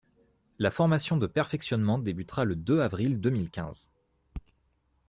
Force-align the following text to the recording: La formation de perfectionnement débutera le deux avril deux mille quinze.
La 0.57 0.71
formation 0.71 1.15
de 1.15 1.27
perfectionnement 1.27 1.99
débutera 1.99 2.43
le 2.43 2.55
deux 2.55 2.79
avril 2.79 3.21
deux 3.21 3.29
mille 3.29 3.51
quinze. 3.51 3.87